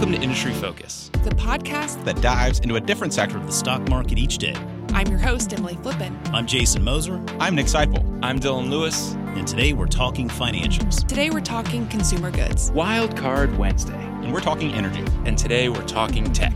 [0.00, 3.86] Welcome to Industry Focus, the podcast that dives into a different sector of the stock
[3.90, 4.54] market each day.
[4.94, 6.16] I'm your host, Emily Flippen.
[6.32, 7.22] I'm Jason Moser.
[7.38, 8.18] I'm Nick Sciple.
[8.22, 9.12] I'm Dylan Lewis.
[9.36, 11.06] And today we're talking financials.
[11.06, 12.70] Today we're talking consumer goods.
[12.70, 13.92] Wild Card Wednesday.
[13.92, 15.04] And we're talking energy.
[15.26, 16.54] And today we're talking tech.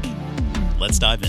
[0.80, 1.28] Let's dive in.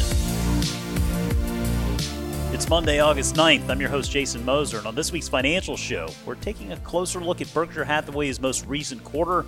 [2.56, 3.68] It's Monday, August 9th.
[3.68, 4.78] I'm your host, Jason Moser.
[4.78, 8.66] And on this week's financial show, we're taking a closer look at Berkshire Hathaway's most
[8.68, 9.46] recent quarter.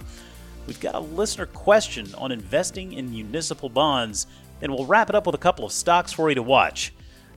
[0.67, 4.27] We've got a listener question on investing in municipal bonds,
[4.62, 6.94] and we'll wrap it up with a couple of stocks for you to watch.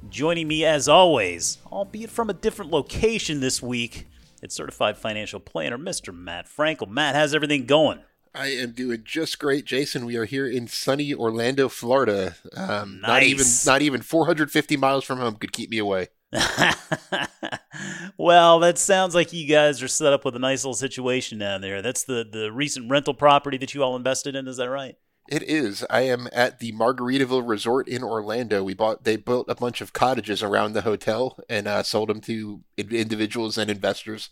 [0.09, 4.09] Joining me as always, albeit from a different location this week,
[4.43, 6.12] it's certified financial planner Mr.
[6.12, 6.88] Matt Frankel.
[6.88, 8.01] Matt, how's everything going?
[8.35, 10.07] I am doing just great, Jason.
[10.07, 12.35] We are here in sunny Orlando, Florida.
[12.57, 13.09] Um, nice.
[13.09, 16.09] Not even not even 450 miles from home could keep me away.
[18.16, 21.61] well, that sounds like you guys are set up with a nice little situation down
[21.61, 21.83] there.
[21.83, 24.46] That's the the recent rental property that you all invested in.
[24.46, 24.96] Is that right?
[25.29, 25.85] It is.
[25.88, 28.63] I am at the Margaritaville Resort in Orlando.
[28.63, 29.05] We bought.
[29.05, 33.59] They built a bunch of cottages around the hotel and uh, sold them to individuals
[33.59, 34.30] and investors.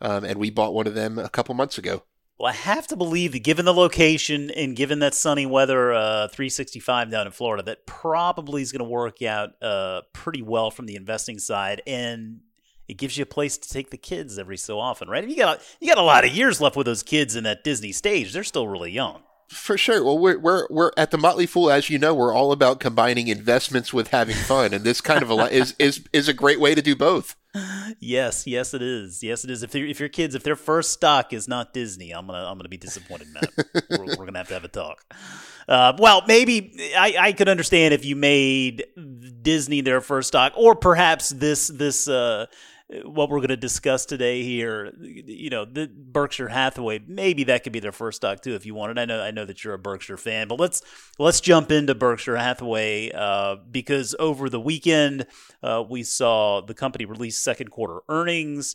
[0.00, 2.04] Um, and we bought one of them a couple months ago.
[2.38, 6.28] Well, I have to believe that given the location and given that sunny weather, uh,
[6.28, 10.86] 365 down in Florida, that probably is going to work out uh, pretty well from
[10.86, 12.38] the investing side, and
[12.86, 15.24] it gives you a place to take the kids every so often, right?
[15.24, 17.64] And you got you got a lot of years left with those kids in that
[17.64, 19.22] Disney stage; they're still really young.
[19.48, 20.04] For sure.
[20.04, 23.26] Well, we're we're we're at the Motley Fool, as you know, we're all about combining
[23.26, 26.76] investments with having fun, and this kind of a is is is a great way
[26.76, 27.34] to do both.
[28.00, 29.22] Yes, yes, it is.
[29.22, 29.62] Yes, it is.
[29.62, 32.68] If if your kids, if their first stock is not Disney, I'm gonna I'm gonna
[32.68, 33.50] be disappointed, Matt.
[33.90, 35.04] we're, we're, gonna have to have a talk.
[35.68, 38.86] Uh, well, maybe I, I could understand if you made
[39.42, 42.46] Disney their first stock, or perhaps this this uh,
[43.04, 47.72] what we're going to discuss today here, you know, the Berkshire Hathaway, maybe that could
[47.72, 48.98] be their first stock too if you wanted.
[48.98, 50.80] I know I know that you're a Berkshire fan, but let's
[51.18, 55.26] let's jump into Berkshire Hathaway uh, because over the weekend
[55.62, 58.74] uh, we saw the company release second quarter earnings.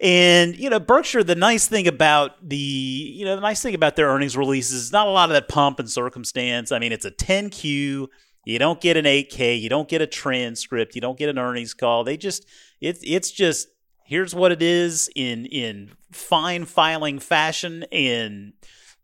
[0.00, 1.24] And you know, Berkshire.
[1.24, 4.92] The nice thing about the you know the nice thing about their earnings releases, is
[4.92, 6.70] not a lot of that pomp and circumstance.
[6.70, 8.06] I mean, it's a 10Q.
[8.44, 9.60] You don't get an 8K.
[9.60, 10.94] You don't get a transcript.
[10.94, 12.04] You don't get an earnings call.
[12.04, 12.46] They just
[12.80, 13.68] it's it's just
[14.04, 18.52] here's what it is in in fine filing fashion and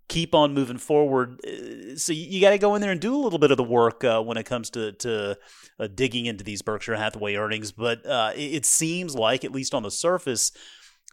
[0.09, 1.41] keep on moving forward.
[1.45, 3.65] Uh, so you, got to go in there and do a little bit of the
[3.65, 5.37] work uh, when it comes to to
[5.79, 7.73] uh, digging into these Berkshire Hathaway earnings.
[7.73, 10.53] But uh, it, it, seems like, at least on the surface,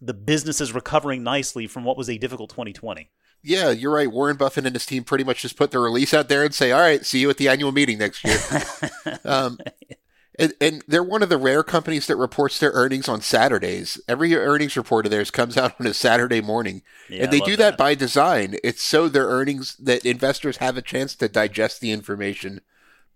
[0.01, 3.09] the business is recovering nicely from what was a difficult 2020.
[3.43, 4.09] Yeah, you're right.
[4.09, 6.71] Warren Buffett and his team pretty much just put the release out there and say,
[6.71, 8.39] "All right, see you at the annual meeting next year."
[9.25, 9.59] um,
[10.39, 13.99] and, and, they're one of the rare companies that reports their earnings on Saturdays.
[14.07, 16.81] Every earnings report of theirs comes out on a Saturday morning.
[17.09, 17.71] Yeah, and they do that.
[17.71, 18.55] that by design.
[18.63, 22.61] It's so their earnings that investors have a chance to digest the information,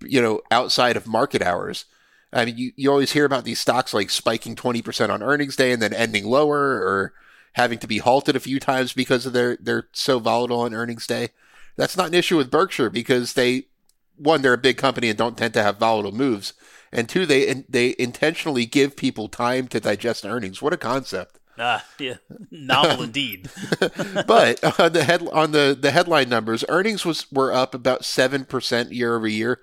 [0.02, 1.86] you know, outside of market hours.
[2.34, 5.72] I mean, you, you always hear about these stocks like spiking 20% on earnings day
[5.72, 7.14] and then ending lower or
[7.58, 11.06] having to be halted a few times because of their, they're so volatile on earnings
[11.06, 11.30] day.
[11.76, 13.68] That's not an issue with Berkshire because they,
[14.16, 16.54] one, they're a big company and don't tend to have volatile moves
[16.92, 20.62] and two, they they intentionally give people time to digest earnings.
[20.62, 21.40] What a concept!
[21.60, 22.16] Ah, yeah,
[22.52, 23.50] novel indeed.
[24.28, 28.46] but on the head on the, the headline numbers, earnings was were up about seven
[28.46, 29.60] percent year over year.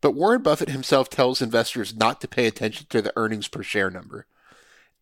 [0.00, 3.90] But Warren Buffett himself tells investors not to pay attention to the earnings per share
[3.90, 4.26] number,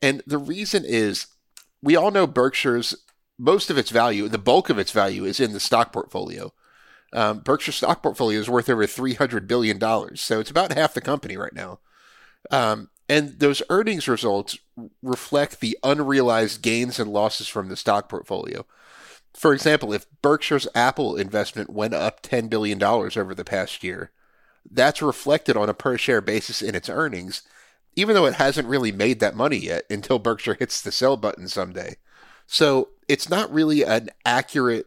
[0.00, 1.26] and the reason is
[1.82, 2.97] we all know Berkshire's
[3.38, 6.53] most of its value, the bulk of its value, is in the stock portfolio.
[7.12, 9.81] Um, Berkshire stock portfolio is worth over $300 billion.
[10.16, 11.81] So it's about half the company right now.
[12.50, 14.59] Um, and those earnings results
[15.03, 18.66] reflect the unrealized gains and losses from the stock portfolio.
[19.32, 24.10] For example, if Berkshire's Apple investment went up $10 billion over the past year,
[24.69, 27.43] that's reflected on a per share basis in its earnings,
[27.96, 31.48] even though it hasn't really made that money yet until Berkshire hits the sell button
[31.48, 31.96] someday.
[32.46, 34.87] So it's not really an accurate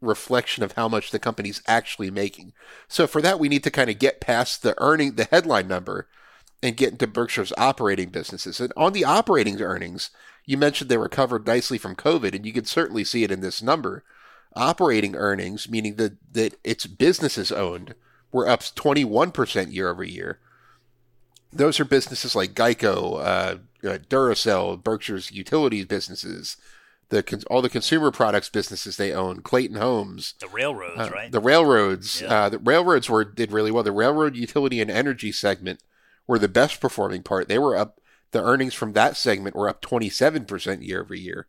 [0.00, 2.52] reflection of how much the company's actually making.
[2.88, 6.08] So for that, we need to kind of get past the earning, the headline number,
[6.62, 8.60] and get into Berkshire's operating businesses.
[8.60, 10.10] And on the operating earnings,
[10.44, 13.62] you mentioned they recovered nicely from COVID, and you can certainly see it in this
[13.62, 14.04] number.
[14.54, 17.94] Operating earnings, meaning that that its businesses owned,
[18.32, 20.40] were up 21% year over year.
[21.52, 23.56] Those are businesses like Geico, uh,
[23.88, 26.56] uh Duracell, Berkshire's utilities businesses,
[27.10, 31.30] the all the consumer products businesses they own, Clayton Homes, the railroads, uh, right?
[31.30, 32.28] The railroads, yeah.
[32.28, 33.82] uh, the railroads were did really well.
[33.82, 35.82] The railroad utility and energy segment
[36.26, 37.48] were the best performing part.
[37.48, 38.00] They were up.
[38.30, 41.48] The earnings from that segment were up twenty seven percent year over year,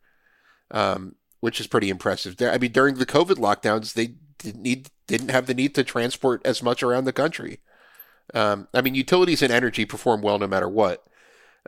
[0.72, 2.34] um, which is pretty impressive.
[2.40, 6.42] I mean, during the COVID lockdowns, they didn't need didn't have the need to transport
[6.44, 7.60] as much around the country.
[8.34, 11.04] Um, I mean, utilities and energy perform well no matter what.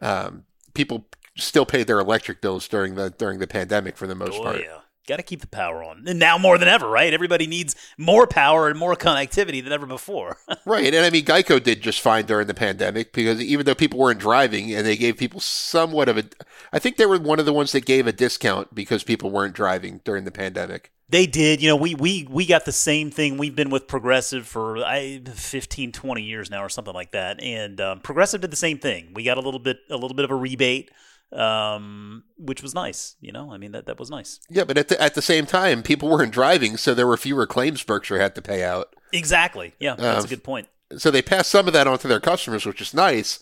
[0.03, 1.07] Um, people
[1.37, 4.61] still paid their electric bills during the during the pandemic for the most Oh part.
[4.61, 6.05] yeah, got to keep the power on.
[6.07, 7.13] And now more than ever, right?
[7.13, 10.39] Everybody needs more power and more connectivity than ever before.
[10.67, 13.99] Right, and I mean Geico did just fine during the pandemic because even though people
[13.99, 16.25] weren't driving, and they gave people somewhat of a,
[16.73, 19.55] I think they were one of the ones that gave a discount because people weren't
[19.55, 20.91] driving during the pandemic.
[21.09, 21.61] They did.
[21.63, 23.37] You know, we we we got the same thing.
[23.37, 27.43] We've been with Progressive for I 15, 20 years now or something like that.
[27.43, 29.13] And um, Progressive did the same thing.
[29.15, 30.91] We got a little bit a little bit of a rebate
[31.35, 33.53] um, which was nice, you know?
[33.53, 34.41] I mean that that was nice.
[34.49, 37.47] Yeah, but at the, at the same time, people weren't driving, so there were fewer
[37.47, 38.95] claims Berkshire had to pay out.
[39.13, 39.75] Exactly.
[39.79, 40.69] Yeah, that's a good point.
[40.97, 43.41] So they passed some of that on to their customers, which is nice.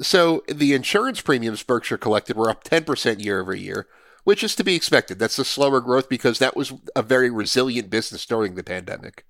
[0.00, 3.88] So the insurance premiums Berkshire collected were up 10% year over year,
[4.28, 5.18] which is to be expected.
[5.18, 9.24] That's the slower growth because that was a very resilient business during the pandemic.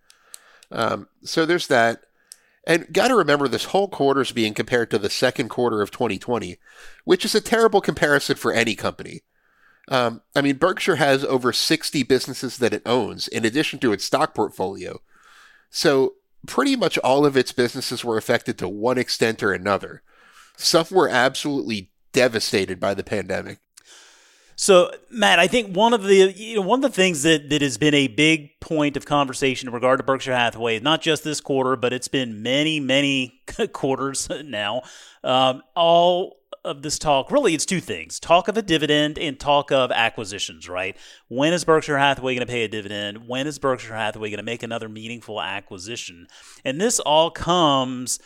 [0.72, 2.00] Um, so there's that.
[2.66, 5.92] And got to remember this whole quarter is being compared to the second quarter of
[5.92, 6.58] 2020,
[7.04, 9.20] which is a terrible comparison for any company.
[9.86, 14.04] Um, I mean, Berkshire has over 60 businesses that it owns in addition to its
[14.04, 15.00] stock portfolio.
[15.70, 20.02] So pretty much all of its businesses were affected to one extent or another.
[20.56, 23.60] Some were absolutely devastated by the pandemic.
[24.60, 27.62] So, Matt, I think one of the you know one of the things that, that
[27.62, 31.40] has been a big point of conversation in regard to Berkshire Hathaway, not just this
[31.40, 33.40] quarter, but it's been many, many
[33.72, 34.82] quarters now.
[35.22, 39.70] Um, all of this talk, really, it's two things: talk of a dividend and talk
[39.70, 40.68] of acquisitions.
[40.68, 40.96] Right?
[41.28, 43.28] When is Berkshire Hathaway going to pay a dividend?
[43.28, 46.26] When is Berkshire Hathaway going to make another meaningful acquisition?
[46.64, 48.18] And this all comes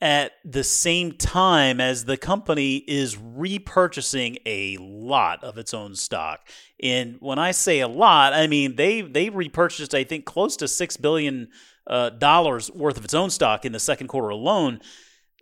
[0.00, 6.48] at the same time as the company is repurchasing a lot of its own stock.
[6.82, 10.68] And when I say a lot, I mean they they repurchased I think close to
[10.68, 11.48] six billion
[11.86, 14.80] uh, dollars worth of its own stock in the second quarter alone.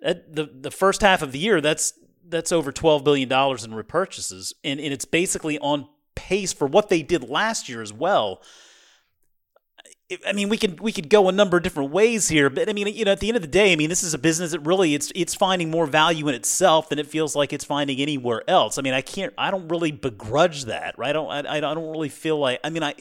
[0.03, 1.93] At the the first half of the year, that's
[2.27, 6.89] that's over twelve billion dollars in repurchases, and, and it's basically on pace for what
[6.89, 8.43] they did last year as well.
[10.27, 12.73] I mean, we could we could go a number of different ways here, but I
[12.73, 14.53] mean, you know, at the end of the day, I mean, this is a business
[14.53, 18.01] that really it's it's finding more value in itself than it feels like it's finding
[18.01, 18.79] anywhere else.
[18.79, 21.11] I mean, I can't, I don't really begrudge that, right?
[21.11, 22.95] I don't, I, I don't really feel like, I mean, I,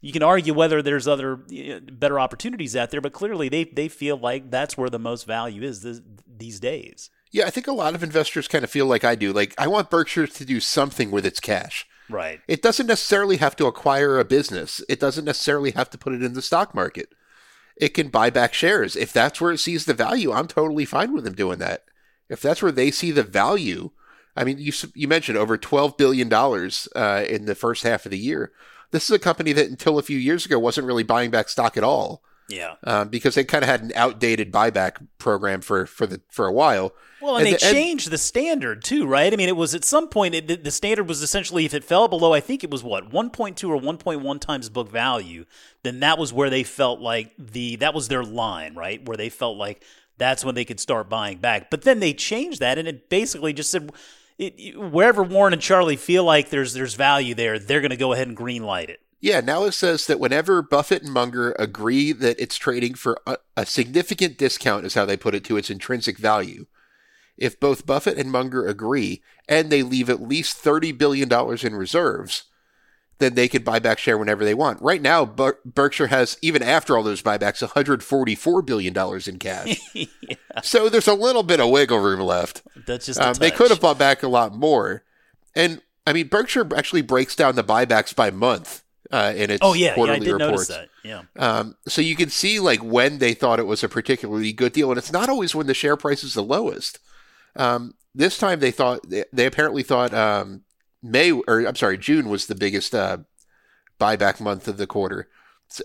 [0.00, 3.62] you can argue whether there's other you know, better opportunities out there, but clearly they
[3.64, 7.10] they feel like that's where the most value is this, these days.
[7.30, 9.32] Yeah, I think a lot of investors kind of feel like I do.
[9.32, 11.86] Like, I want Berkshire to do something with its cash.
[12.10, 12.40] Right.
[12.48, 16.22] It doesn't necessarily have to acquire a business, it doesn't necessarily have to put it
[16.22, 17.10] in the stock market.
[17.76, 18.96] It can buy back shares.
[18.96, 21.84] If that's where it sees the value, I'm totally fine with them doing that.
[22.28, 23.90] If that's where they see the value,
[24.36, 28.18] I mean, you, you mentioned over $12 billion uh, in the first half of the
[28.18, 28.52] year.
[28.90, 31.76] This is a company that until a few years ago wasn't really buying back stock
[31.76, 32.76] at all Yeah.
[32.84, 36.52] um, because they kind of had an outdated buyback program for, for, the, for a
[36.52, 36.94] while.
[37.20, 39.32] Well, and, And they the- and- changed the standard too, right?
[39.32, 41.84] I mean, it was at some point it, the- the standard was essentially if it
[41.84, 45.44] fell below, I think it was what 1.2 or 1.1 times book value,
[45.82, 49.04] then that was where they felt like the that was their line, right?
[49.06, 49.82] Where they felt like
[50.16, 51.70] that's when they could start buying back.
[51.70, 53.92] But then they changed that, and it basically just said.
[54.40, 58.12] It, wherever Warren and Charlie feel like there's there's value there, they're going to go
[58.12, 59.00] ahead and green light it.
[59.20, 63.38] Yeah, now it says that whenever Buffett and Munger agree that it's trading for a,
[63.56, 66.66] a significant discount, is how they put it, to its intrinsic value.
[67.36, 72.44] If both Buffett and Munger agree and they leave at least $30 billion in reserves,
[73.18, 74.80] then they can buy back share whenever they want.
[74.80, 78.96] Right now, Ber- Berkshire has, even after all those buybacks, $144 billion
[79.26, 79.80] in cash.
[79.94, 80.06] yeah.
[80.62, 82.62] So there's a little bit of wiggle room left.
[82.86, 85.02] That's just Um, they could have bought back a lot more.
[85.54, 89.72] And I mean, Berkshire actually breaks down the buybacks by month uh, in its Oh
[89.72, 90.70] yeah, yeah, quarterly did reports.
[91.02, 91.22] Yeah.
[91.36, 94.90] Um, so you can see like when they thought it was a particularly good deal,
[94.90, 96.98] and it's not always when the share price is the lowest.
[97.56, 100.62] Um, this time they thought they, they apparently thought um,
[101.02, 103.18] May or I'm sorry June was the biggest uh,
[104.00, 105.28] buyback month of the quarter,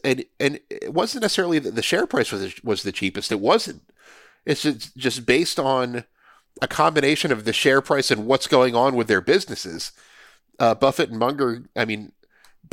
[0.03, 3.31] and and it wasn't necessarily that the share price was was the cheapest.
[3.31, 3.83] It wasn't.
[4.45, 6.03] It's just, just based on
[6.61, 9.91] a combination of the share price and what's going on with their businesses.
[10.59, 12.11] Uh, Buffett and Munger, I mean,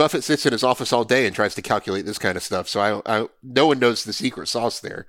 [0.00, 2.70] Buffett sits in his office all day and tries to calculate this kind of stuff.
[2.70, 5.06] So I, I no one knows the secret sauce there.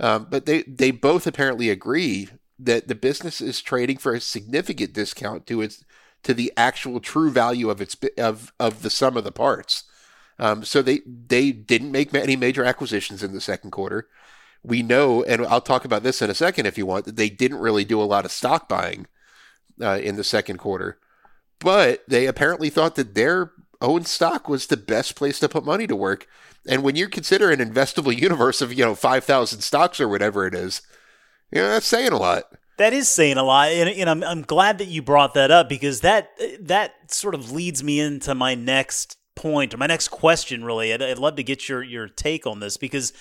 [0.00, 4.94] Um, but they, they both apparently agree that the business is trading for a significant
[4.94, 5.84] discount to its
[6.22, 9.84] to the actual true value of its of of the sum of the parts.
[10.38, 14.08] Um, so they they didn't make any major acquisitions in the second quarter.
[14.62, 17.28] We know, and I'll talk about this in a second if you want, that they
[17.28, 19.08] didn't really do a lot of stock buying
[19.78, 20.98] uh, in the second quarter.
[21.58, 25.86] But they apparently thought that their own stock was the best place to put money
[25.86, 26.26] to work.
[26.66, 30.54] And when you consider an investable universe of, you know, 5,000 stocks or whatever it
[30.54, 30.82] is,
[31.50, 32.44] you know, that's saying a lot.
[32.78, 35.68] That is saying a lot, and, and I'm I'm glad that you brought that up
[35.68, 40.64] because that that sort of leads me into my next point or my next question.
[40.64, 43.12] Really, I'd, I'd love to get your your take on this because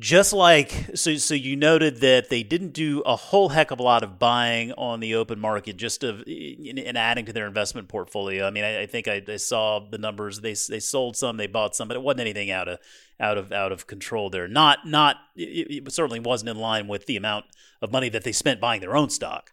[0.00, 3.82] just like so so you noted that they didn't do a whole heck of a
[3.82, 8.46] lot of buying on the open market just of in adding to their investment portfolio.
[8.46, 10.40] I mean i, I think I, I, saw the numbers.
[10.40, 12.78] They they sold some they bought some but it wasn't anything out of
[13.20, 14.48] out of out of control there.
[14.48, 17.44] Not not it, it certainly wasn't in line with the amount
[17.82, 19.52] of money that they spent buying their own stock.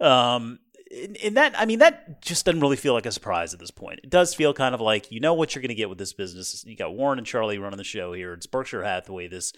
[0.00, 0.58] Um
[0.92, 4.00] in, that i mean that just doesn't really feel like a surprise at this point.
[4.04, 6.12] It does feel kind of like you know what you're going to get with this
[6.12, 6.64] business.
[6.66, 8.34] You got warren and charlie running the show here.
[8.34, 9.52] It's berkshire hathaway this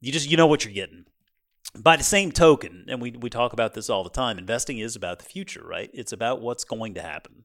[0.00, 1.04] you just you know what you're getting.
[1.78, 4.96] By the same token and we, we talk about this all the time investing is
[4.96, 5.90] about the future right?
[5.92, 7.44] It's about what's going to happen.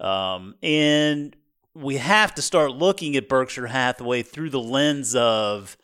[0.00, 1.34] Um, and
[1.74, 5.76] we have to start looking at berkshire hathaway through the lens of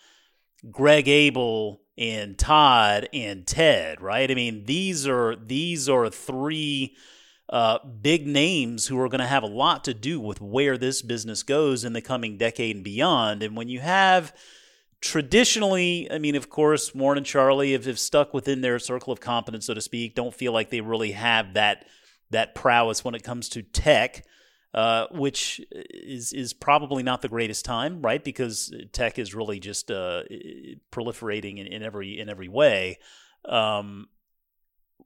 [0.70, 4.30] greg abel and Todd and Ted, right?
[4.30, 6.96] I mean, these are these are three
[7.48, 11.02] uh, big names who are going to have a lot to do with where this
[11.02, 13.42] business goes in the coming decade and beyond.
[13.42, 14.34] And when you have
[15.02, 19.20] traditionally, I mean, of course, Warren and Charlie have, have stuck within their circle of
[19.20, 20.14] competence, so to speak.
[20.14, 21.86] Don't feel like they really have that
[22.30, 24.24] that prowess when it comes to tech
[24.74, 28.22] uh, which is is probably not the greatest time, right?
[28.22, 30.22] Because tech is really just uh,
[30.90, 32.98] proliferating in, in, every in every way.
[33.44, 34.08] Um,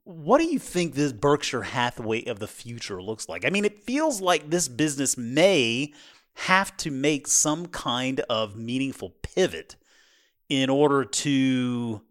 [0.03, 3.45] what do you think this Berkshire Hathaway of the future looks like?
[3.45, 5.93] I mean, it feels like this business may
[6.35, 9.75] have to make some kind of meaningful pivot
[10.49, 12.01] in order to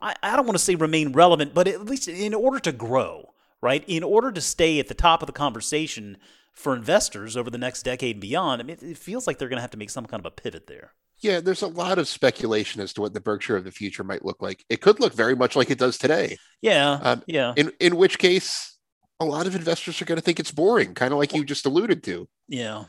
[0.00, 3.34] I, I don't want to say remain relevant, but at least in order to grow,
[3.60, 3.84] right?
[3.86, 6.16] In order to stay at the top of the conversation
[6.58, 9.58] for investors over the next decade and beyond, I mean, it feels like they're going
[9.58, 10.92] to have to make some kind of a pivot there.
[11.20, 14.24] Yeah, there's a lot of speculation as to what the Berkshire of the future might
[14.24, 14.64] look like.
[14.68, 16.36] It could look very much like it does today.
[16.62, 17.54] Yeah, um, yeah.
[17.56, 18.76] In in which case,
[19.20, 21.66] a lot of investors are going to think it's boring, kind of like you just
[21.66, 22.28] alluded to.
[22.48, 22.84] Yeah.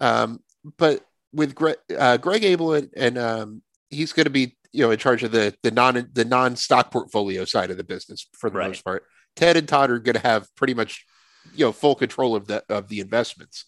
[0.00, 0.40] Um,
[0.76, 4.90] but with Greg, uh, Greg Abel and, and um, he's going to be you know
[4.90, 8.50] in charge of the the non the non stock portfolio side of the business for
[8.50, 8.68] the right.
[8.68, 9.04] most part.
[9.36, 11.06] Ted and Todd are going to have pretty much
[11.54, 13.66] you know full control of the of the investments.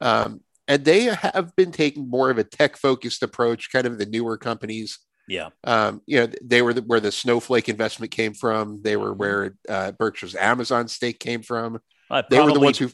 [0.00, 4.06] Um, and they have been taking more of a tech focused approach, kind of the
[4.06, 4.98] newer companies.
[5.26, 5.48] Yeah.
[5.64, 8.82] Um, you know, they were the, where the Snowflake investment came from.
[8.82, 11.80] They were where uh, Berkshire's Amazon stake came from.
[12.10, 12.90] Uh, they were the ones who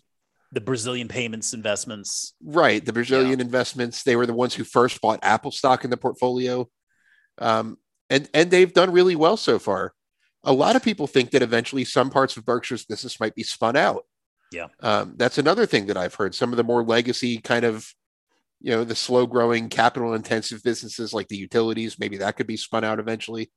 [0.53, 2.35] the Brazilian payments investments.
[2.43, 3.45] Right, the Brazilian yeah.
[3.45, 4.05] investments.
[4.05, 6.69] They were the ones who first bought Apple stock in the portfolio.
[7.39, 7.77] Um,
[8.09, 9.93] and and they've done really well so far
[10.45, 13.77] a lot of people think that eventually some parts of Berkshire's business might be spun
[13.77, 14.05] out.
[14.53, 14.69] Yeah.
[14.81, 16.35] Um, that's another thing that I've heard.
[16.35, 17.93] Some of the more legacy kind of,
[18.61, 22.57] you know, the slow growing capital intensive businesses like the utilities, maybe that could be
[22.57, 23.51] spun out eventually.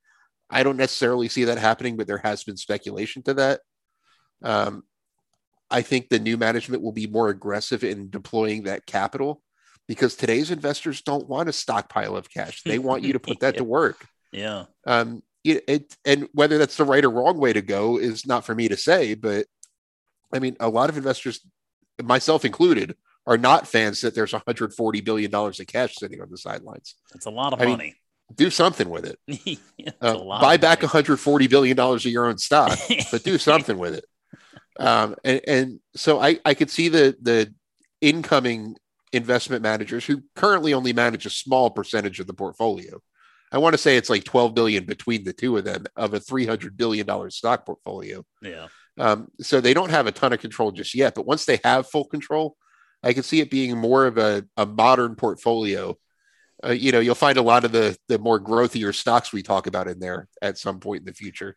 [0.49, 3.61] I don't necessarily see that happening, but there has been speculation to that.
[4.43, 4.83] Um,
[5.69, 9.41] I think the new management will be more aggressive in deploying that capital
[9.87, 12.63] because today's investors don't want a stockpile of cash.
[12.63, 13.59] They want you to put that yeah.
[13.59, 14.05] to work.
[14.31, 14.65] Yeah.
[14.85, 18.45] Um, it, it, and whether that's the right or wrong way to go is not
[18.45, 19.45] for me to say but
[20.33, 21.41] i mean a lot of investors
[22.03, 22.95] myself included
[23.27, 26.95] are not fans that there's 140 billion dollars of cash sitting on the sidelines.
[27.11, 27.83] That's a lot of I money.
[27.83, 27.95] mean,
[28.35, 29.59] do something with it.
[30.01, 32.77] Uh, buy back 140 billion dollars of your own stock
[33.09, 34.05] but do something with it.
[34.77, 37.53] Um, and, and so I, I could see the the
[38.01, 38.75] incoming
[39.13, 43.01] investment managers who currently only manage a small percentage of the portfolio
[43.51, 46.19] I want to say it's like 12 billion between the two of them of a
[46.19, 48.25] 300 billion dollar stock portfolio.
[48.41, 48.67] Yeah.
[48.97, 51.89] Um, so they don't have a ton of control just yet, but once they have
[51.89, 52.57] full control,
[53.03, 55.97] I can see it being more of a, a modern portfolio.
[56.65, 59.67] Uh, you know, you'll find a lot of the the more growthier stocks we talk
[59.67, 61.55] about in there at some point in the future.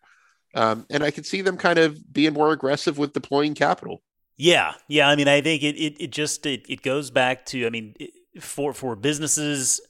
[0.55, 4.03] Um, and I can see them kind of being more aggressive with deploying capital.
[4.37, 5.09] Yeah, yeah.
[5.09, 7.95] I mean, I think it it, it just it, it goes back to I mean,
[8.39, 9.81] for for businesses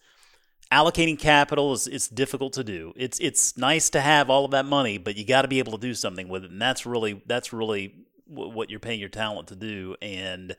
[0.71, 2.93] allocating capital is it's difficult to do.
[2.97, 5.73] It's it's nice to have all of that money, but you got to be able
[5.73, 7.95] to do something with it, and that's really that's really
[8.29, 9.97] w- what you're paying your talent to do.
[10.01, 10.57] And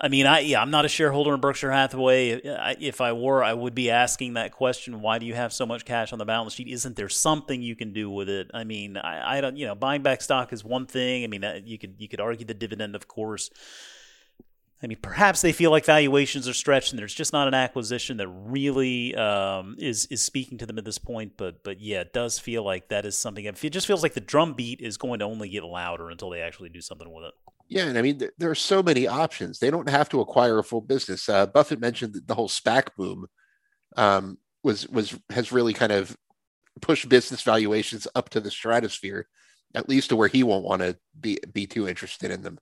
[0.00, 2.40] I mean, I yeah, I'm not a shareholder in Berkshire Hathaway.
[2.80, 5.84] If I were, I would be asking that question: Why do you have so much
[5.84, 6.68] cash on the balance sheet?
[6.68, 8.50] Isn't there something you can do with it?
[8.52, 11.24] I mean, I, I don't, you know, buying back stock is one thing.
[11.24, 13.50] I mean, you could you could argue the dividend, of course.
[14.82, 18.16] I mean, perhaps they feel like valuations are stretched, and there's just not an acquisition
[18.16, 21.34] that really um, is is speaking to them at this point.
[21.36, 23.44] But but yeah, it does feel like that is something.
[23.44, 26.40] It just feels like the drum beat is going to only get louder until they
[26.40, 27.34] actually do something with it.
[27.68, 29.60] Yeah, and I mean, th- there are so many options.
[29.60, 31.28] They don't have to acquire a full business.
[31.28, 33.26] Uh, Buffett mentioned that the whole SPAC boom
[33.96, 36.16] um, was was has really kind of
[36.80, 39.28] pushed business valuations up to the stratosphere,
[39.76, 42.58] at least to where he won't want to be be too interested in them.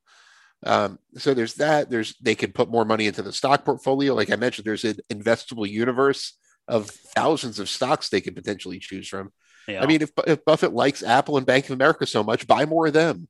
[0.64, 1.90] Um, so there's that.
[1.90, 4.14] There's they can put more money into the stock portfolio.
[4.14, 6.37] Like I mentioned, there's an investable universe
[6.69, 9.33] of thousands of stocks they could potentially choose from.
[9.67, 9.83] Yeah.
[9.83, 12.87] I mean, if if Buffett likes Apple and Bank of America so much, buy more
[12.88, 13.29] of them.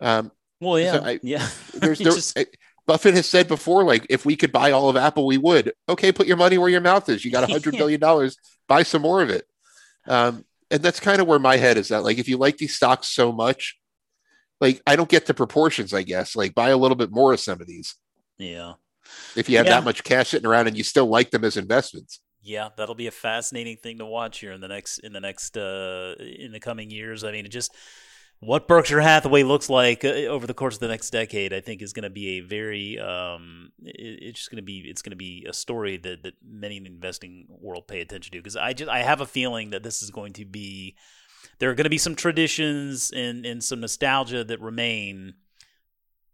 [0.00, 1.48] Um, well, yeah, so I- yeah.
[1.74, 2.38] there's there, just-
[2.86, 5.72] Buffett has said before, like if we could buy all of Apple, we would.
[5.88, 7.24] Okay, put your money where your mouth is.
[7.24, 9.44] You got a hundred billion dollars, buy some more of it.
[10.08, 12.02] Um, and that's kind of where my head is at.
[12.04, 13.78] Like, if you like these stocks so much,
[14.60, 15.94] like I don't get the proportions.
[15.94, 17.96] I guess like buy a little bit more of some of these.
[18.38, 18.74] yeah.
[19.34, 19.80] If you have Yeah.
[19.80, 23.06] that much cash sitting around and you still like them as investments, Yeah, that'll be
[23.08, 26.60] a fascinating thing to watch here in the next in the next uh, in the
[26.60, 27.24] coming years.
[27.24, 27.74] I mean, it just
[28.42, 31.82] what Berkshire Hathaway looks like uh, over the course of the next decade, I think,
[31.82, 35.16] is going to be a very um, it's just going to be it's going to
[35.16, 38.72] be a story that that many in the investing world pay attention to because I
[38.72, 40.96] just I have a feeling that this is going to be
[41.60, 45.34] there are going to be some traditions and and some nostalgia that remain.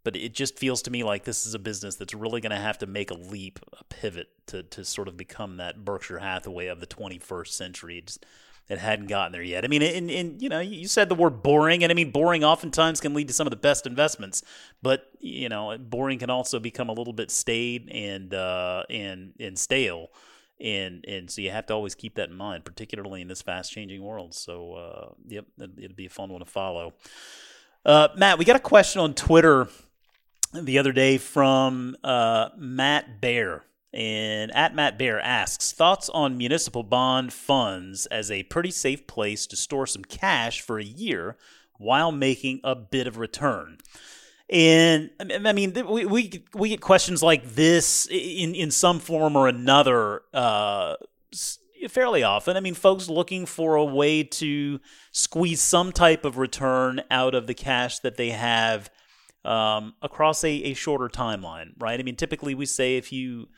[0.02, 2.56] But it just feels to me like this is a business that's really going to
[2.56, 6.68] have to make a leap, a pivot to, to sort of become that Berkshire Hathaway
[6.68, 7.98] of the 21st century.
[7.98, 8.24] It, just,
[8.68, 9.64] it hadn't gotten there yet.
[9.64, 12.44] I mean, and, and you know, you said the word boring, and I mean, boring
[12.44, 14.44] oftentimes can lead to some of the best investments.
[14.80, 19.58] But you know, boring can also become a little bit staid and uh, and and
[19.58, 20.10] stale.
[20.60, 23.72] And and so you have to always keep that in mind, particularly in this fast
[23.72, 24.34] changing world.
[24.34, 26.94] So uh, yep, it'd, be a fun one to follow.
[27.84, 29.68] Uh, Matt, we got a question on Twitter
[30.52, 33.64] the other day from uh, Matt Bear.
[33.92, 39.46] And at Matt Bear asks thoughts on municipal bond funds as a pretty safe place
[39.46, 41.36] to store some cash for a year
[41.78, 43.78] while making a bit of return.
[44.48, 49.48] And I mean, we, we we get questions like this in in some form or
[49.48, 50.94] another uh,
[51.88, 52.56] fairly often.
[52.56, 54.80] I mean, folks looking for a way to
[55.10, 58.88] squeeze some type of return out of the cash that they have
[59.44, 61.98] um, across a, a shorter timeline, right?
[61.98, 63.48] I mean, typically we say if you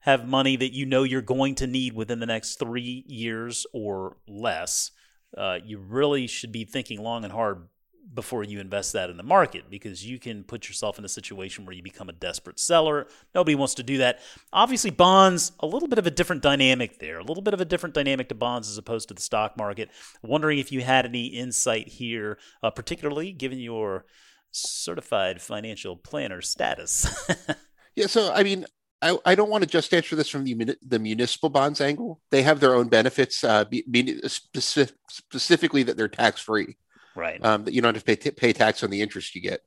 [0.00, 4.16] have money that you know you're going to need within the next three years or
[4.26, 4.90] less,
[5.36, 7.68] uh, you really should be thinking long and hard
[8.12, 11.64] before you invest that in the market because you can put yourself in a situation
[11.64, 13.06] where you become a desperate seller.
[13.34, 14.18] Nobody wants to do that.
[14.52, 17.64] Obviously, bonds, a little bit of a different dynamic there, a little bit of a
[17.64, 19.90] different dynamic to bonds as opposed to the stock market.
[20.22, 24.04] Wondering if you had any insight here, uh, particularly given your
[24.50, 27.28] certified financial planner status.
[27.94, 28.06] yeah.
[28.06, 28.66] So I mean,
[29.02, 32.20] I, I don't want to just answer this from the the municipal bonds angle.
[32.30, 36.76] They have their own benefits, uh, be, be, specific, specifically that they're tax free.
[37.20, 37.44] Right.
[37.44, 39.60] um, that you don't have to pay, t- pay tax on the interest you get.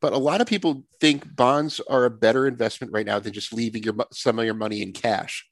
[0.00, 3.52] But a lot of people think bonds are a better investment right now than just
[3.52, 5.46] leaving your some of your money in cash.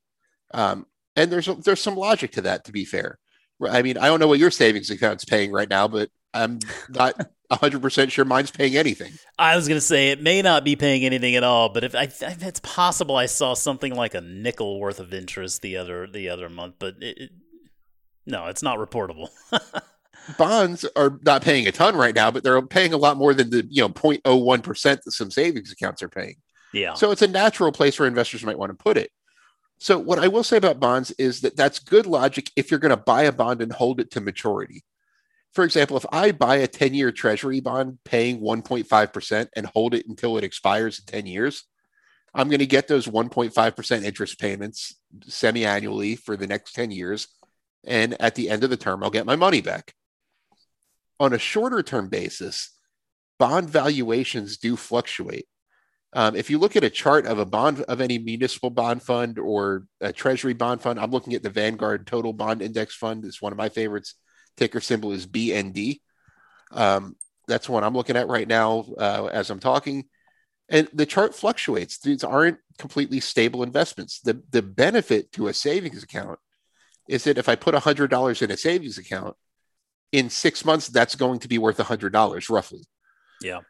[0.54, 2.64] Um, and there's a, there's some logic to that.
[2.64, 3.18] To be fair,
[3.68, 7.14] I mean I don't know what your savings account's paying right now, but I'm not
[7.48, 9.12] 100 percent sure mine's paying anything.
[9.38, 11.94] I was going to say it may not be paying anything at all, but if,
[11.94, 16.06] I, if it's possible, I saw something like a nickel worth of interest the other
[16.06, 17.30] the other month, but it, it,
[18.26, 19.28] no, it's not reportable.
[20.36, 23.50] Bonds are not paying a ton right now, but they're paying a lot more than
[23.50, 26.36] the you know 0.01 percent that some savings accounts are paying.
[26.72, 29.10] yeah, So it's a natural place where investors might want to put it.
[29.78, 32.90] So what I will say about bonds is that that's good logic if you're going
[32.90, 34.84] to buy a bond and hold it to maturity.
[35.52, 40.36] For example, if I buy a 10-year treasury bond paying 1.5% and hold it until
[40.36, 41.64] it expires in 10 years,
[42.34, 47.28] I'm going to get those 1.5% interest payments semi-annually for the next 10 years
[47.84, 49.94] and at the end of the term I'll get my money back.
[51.20, 52.70] On a shorter term basis,
[53.38, 55.46] bond valuations do fluctuate.
[56.14, 59.38] Um, if you look at a chart of a bond of any municipal bond fund
[59.38, 63.24] or a treasury bond fund, I'm looking at the Vanguard Total Bond Index Fund.
[63.24, 64.14] It's one of my favorites.
[64.56, 66.00] Ticker symbol is BND.
[66.72, 70.04] Um, that's what I'm looking at right now uh, as I'm talking.
[70.70, 71.98] And the chart fluctuates.
[71.98, 74.20] These aren't completely stable investments.
[74.20, 76.38] The the benefit to a savings account
[77.08, 79.34] is that if I put $100 in a savings account,
[80.12, 82.82] in six months, that's going to be worth $100 roughly
[83.40, 83.60] yeah,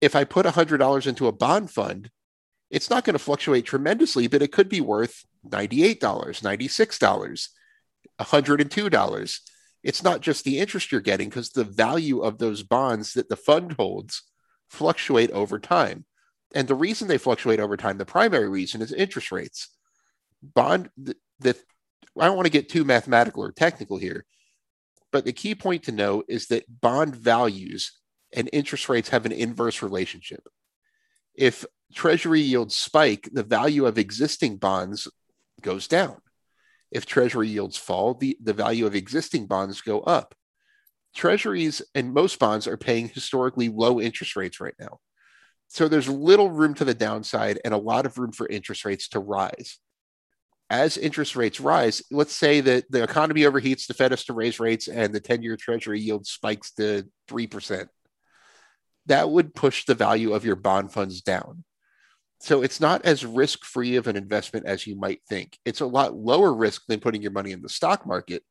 [0.00, 2.10] if I put $100 into a bond fund,
[2.70, 7.48] it's not going to fluctuate tremendously, but it could be worth $98, $96,
[8.20, 9.40] $102.
[9.82, 13.36] It's not just the interest you're getting because the value of those bonds that the
[13.36, 14.22] fund holds
[14.68, 16.04] fluctuate over time.
[16.54, 19.68] And the reason they fluctuate over time, the primary reason is interest rates.
[20.42, 21.56] Bond, the, the
[22.18, 24.24] I don't want to get too mathematical or technical here,
[25.12, 27.92] but the key point to know is that bond values
[28.32, 30.42] and interest rates have an inverse relationship.
[31.34, 35.06] If treasury yields spike, the value of existing bonds
[35.60, 36.16] goes down.
[36.90, 40.34] If treasury yields fall, the, the value of existing bonds go up.
[41.14, 44.98] Treasuries and most bonds are paying historically low interest rates right now.
[45.68, 49.08] So there's little room to the downside and a lot of room for interest rates
[49.08, 49.78] to rise.
[50.72, 54.58] As interest rates rise, let's say that the economy overheats, the Fed has to raise
[54.58, 57.88] rates, and the 10 year treasury yield spikes to 3%.
[59.04, 61.64] That would push the value of your bond funds down.
[62.40, 65.58] So it's not as risk free of an investment as you might think.
[65.66, 68.42] It's a lot lower risk than putting your money in the stock market,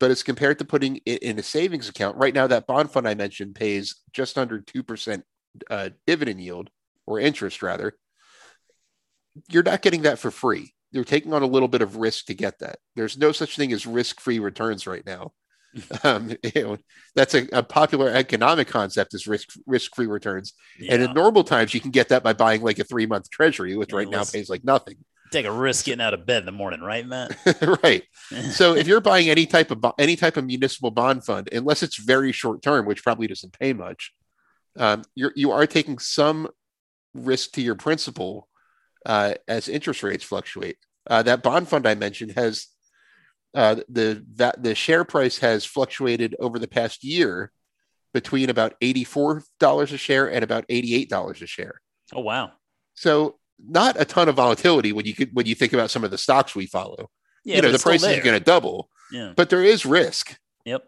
[0.00, 2.16] but it's compared to putting it in a savings account.
[2.16, 5.22] Right now, that bond fund I mentioned pays just under 2%
[5.68, 6.70] uh, dividend yield
[7.06, 7.92] or interest, rather.
[9.50, 10.72] You're not getting that for free.
[10.90, 12.78] You're taking on a little bit of risk to get that.
[12.96, 15.32] There's no such thing as risk free returns right now.
[16.02, 16.78] Um, you know,
[17.14, 20.54] that's a, a, popular economic concept is risk risk free returns.
[20.78, 20.94] Yeah.
[20.94, 23.76] And in normal times, you can get that by buying like a three month treasury,
[23.76, 24.96] which yeah, right now pays like nothing.
[25.30, 27.36] Take a risk getting out of bed in the morning, right, Matt?
[27.82, 28.02] right.
[28.50, 31.96] so if you're buying any type of any type of municipal bond fund, unless it's
[31.96, 34.14] very short term, which probably doesn't pay much,
[34.76, 36.48] um, you're you are taking some
[37.14, 38.48] risk to your principal
[39.06, 40.76] uh, as interest rates fluctuate.
[41.08, 42.66] Uh, that bond fund I mentioned has
[43.54, 47.50] uh, the that the share price has fluctuated over the past year
[48.12, 51.80] between about eighty four dollars a share and about eighty eight dollars a share.
[52.12, 52.52] Oh wow!
[52.94, 56.10] So not a ton of volatility when you could when you think about some of
[56.10, 57.10] the stocks we follow.
[57.44, 58.90] Yeah, you know the price is going to double.
[59.10, 60.36] Yeah, but there is risk.
[60.64, 60.84] Yep.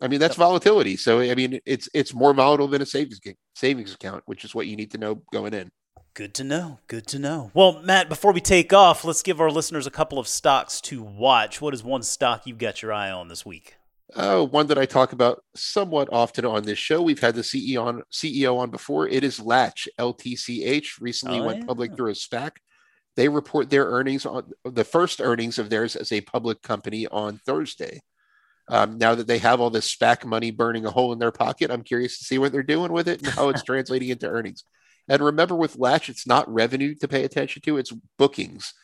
[0.00, 0.46] I mean that's yep.
[0.46, 0.96] volatility.
[0.96, 3.20] So I mean it's it's more volatile than a savings
[3.54, 5.70] savings account, which is what you need to know going in.
[6.14, 6.80] Good to know.
[6.88, 7.50] Good to know.
[7.54, 11.02] Well, Matt, before we take off, let's give our listeners a couple of stocks to
[11.02, 11.60] watch.
[11.60, 13.76] What is one stock you've got your eye on this week?
[14.14, 17.02] Uh, one that I talk about somewhat often on this show.
[17.02, 19.06] We've had the CEO on CEO on before.
[19.06, 21.00] It is Latch LTCH.
[21.00, 21.66] Recently oh, went yeah.
[21.66, 22.52] public through a SPAC.
[23.16, 27.38] They report their earnings on the first earnings of theirs as a public company on
[27.38, 28.00] Thursday.
[28.68, 31.70] Um, now that they have all this SPAC money burning a hole in their pocket,
[31.70, 34.64] I'm curious to see what they're doing with it and how it's translating into earnings.
[35.08, 38.74] And remember, with Latch, it's not revenue to pay attention to, it's bookings.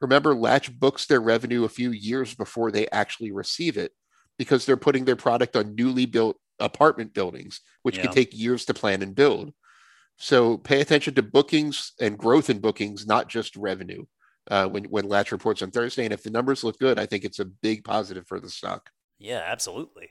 [0.00, 3.92] Remember, Latch books their revenue a few years before they actually receive it
[4.38, 8.04] because they're putting their product on newly built apartment buildings, which yeah.
[8.04, 9.52] can take years to plan and build.
[10.16, 14.04] So pay attention to bookings and growth in bookings, not just revenue.
[14.50, 17.24] Uh, when when Latch reports on Thursday, and if the numbers look good, I think
[17.24, 18.90] it's a big positive for the stock.
[19.20, 20.10] Yeah, absolutely.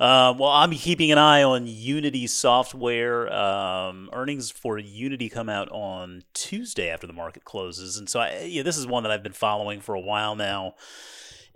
[0.00, 3.32] Uh, well, I'm keeping an eye on Unity software.
[3.32, 8.42] Um, earnings for Unity come out on Tuesday after the market closes, and so I,
[8.48, 10.74] yeah, this is one that I've been following for a while now.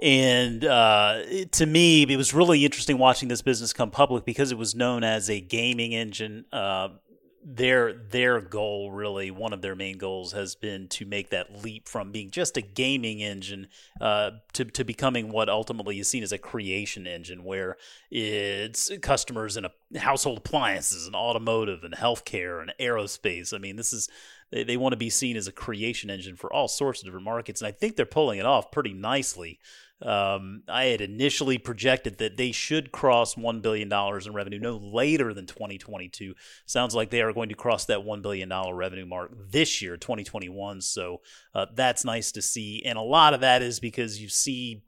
[0.03, 4.59] And uh, to me, it was really interesting watching this business come public because it
[4.59, 6.45] was known as a gaming engine.
[6.53, 6.89] Uh,
[7.45, 11.89] their their goal really one of their main goals has been to make that leap
[11.89, 13.67] from being just a gaming engine
[14.01, 17.77] uh, to, to becoming what ultimately is seen as a creation engine where
[18.11, 23.53] it's customers in a household appliances and automotive and healthcare and aerospace.
[23.53, 24.09] I mean this is
[24.53, 27.25] they, they want to be seen as a creation engine for all sorts of different
[27.25, 29.59] markets and i think they're pulling it off pretty nicely
[30.05, 35.33] um, I had initially projected that they should cross $1 billion in revenue no later
[35.33, 36.35] than 2022.
[36.67, 40.81] Sounds like they are going to cross that $1 billion revenue mark this year, 2021.
[40.81, 41.21] So
[41.55, 42.83] uh, that's nice to see.
[42.85, 44.83] And a lot of that is because you see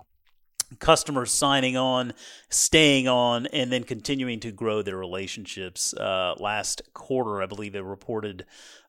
[0.78, 2.12] customers signing on,
[2.48, 5.94] staying on, and then continuing to grow their relationships.
[5.94, 8.44] Uh, last quarter, I believe they reported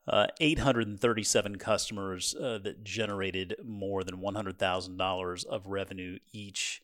[0.08, 6.82] uh, 837 customers uh, that generated more than $100,000 of revenue each.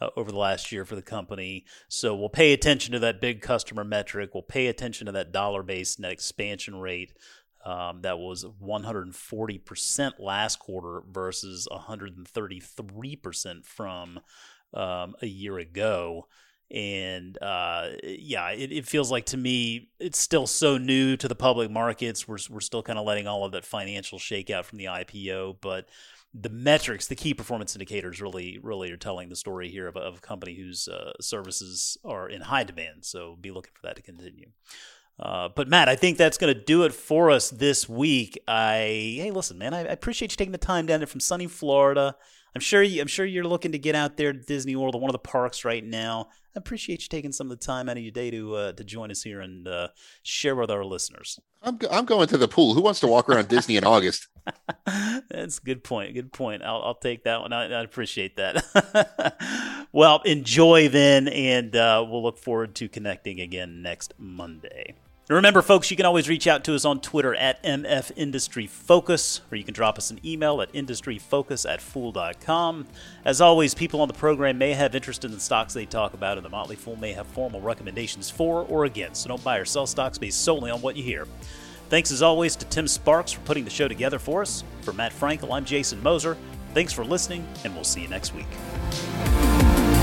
[0.00, 1.64] Uh, over the last year for the company.
[1.86, 4.30] So we'll pay attention to that big customer metric.
[4.34, 7.12] We'll pay attention to that dollar based net expansion rate.
[7.64, 14.20] Um, that was 140% last quarter versus 133% from
[14.74, 16.26] um, a year ago
[16.70, 21.34] and uh, yeah, it, it, feels like to me it's still so new to the
[21.34, 22.26] public markets.
[22.26, 25.88] We're we're still kind of letting all of that financial shakeout from the IPO, but
[26.32, 30.16] the metrics, the key performance indicators, really really are telling the story here of, of
[30.16, 33.04] a company whose uh, services are in high demand.
[33.04, 34.48] So be looking for that to continue.
[35.18, 38.38] Uh, but Matt, I think that's going to do it for us this week.
[38.48, 41.46] I hey, listen, man, I, I appreciate you taking the time down there from sunny
[41.46, 42.16] Florida.
[42.54, 45.00] I'm sure you, I'm sure you're looking to get out there to Disney World or
[45.00, 46.28] one of the parks right now.
[46.54, 48.84] I appreciate you taking some of the time out of your day to uh, to
[48.84, 49.88] join us here and uh,
[50.22, 51.40] share with our listeners.
[51.62, 52.74] I'm, I'm going to the pool.
[52.74, 54.28] Who wants to walk around Disney in August?
[55.30, 56.14] That's a good point.
[56.14, 56.62] Good point.
[56.62, 57.52] I'll, I'll take that one.
[57.52, 59.88] I, I appreciate that.
[59.92, 64.94] well, enjoy then, and uh, we'll look forward to connecting again next Monday.
[65.30, 69.40] Remember, folks, you can always reach out to us on Twitter at MF Industry Focus,
[69.50, 72.86] or you can drop us an email at industryfocus at fool.com.
[73.24, 76.36] As always, people on the program may have interest in the stocks they talk about,
[76.36, 79.64] and the Motley Fool may have formal recommendations for or against, so don't buy or
[79.64, 81.26] sell stocks based solely on what you hear.
[81.88, 84.62] Thanks as always to Tim Sparks for putting the show together for us.
[84.82, 86.36] For Matt Frankel, I'm Jason Moser.
[86.74, 89.93] Thanks for listening, and we'll see you next week.